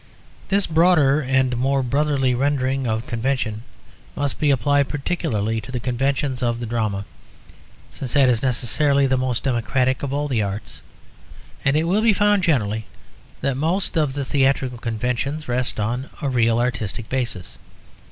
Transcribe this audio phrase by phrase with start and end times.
[0.47, 3.61] This broader and more brotherly rendering of convention
[4.15, 7.05] must be applied particularly to the conventions of the drama;
[7.93, 10.81] since that is necessarily the most democratic of all the arts.
[11.63, 12.87] And it will be found generally
[13.41, 17.59] that most of the theatrical conventions rest on a real artistic basis.